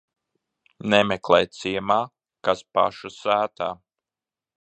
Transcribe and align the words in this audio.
Nemeklē 0.93 1.41
ciemā, 1.57 1.97
kas 2.47 2.65
paša 2.79 3.13
sētā. 3.19 3.69